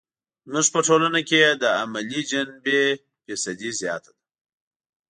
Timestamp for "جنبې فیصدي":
2.31-3.71